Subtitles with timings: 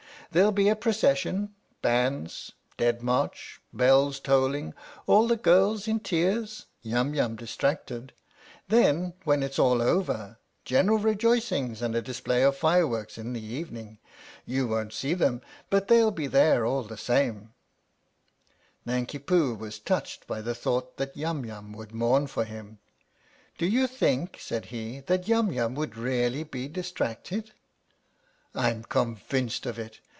[0.33, 4.73] There'll be a procession, bands, Dead March, bells tolling,
[5.05, 8.13] all the girls in tears, Yum Yum distracted
[8.69, 13.99] then, when it's all over, general rejoicings and a display of fireworks in the evening!
[14.45, 17.51] You won't see them, but they'll be there all the same."
[18.85, 21.43] 57 THE STORY OF THE MIKADO Nanki Poo was touched by the thought that Yum
[21.45, 22.79] Yum would mourn for him."
[23.57, 27.51] Do you think," said he," that Yum Yum would really be distracted?""
[28.55, 29.99] I'm convinced of it.